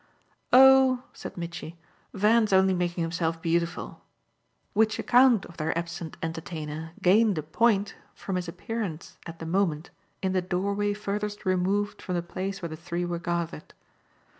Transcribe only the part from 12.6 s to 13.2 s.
where the three were